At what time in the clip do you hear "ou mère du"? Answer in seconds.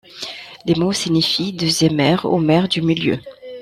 2.25-2.81